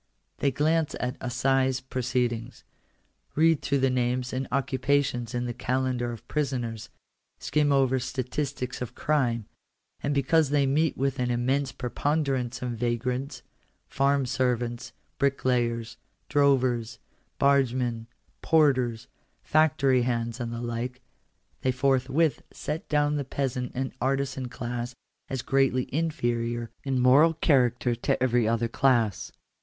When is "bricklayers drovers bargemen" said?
15.19-18.07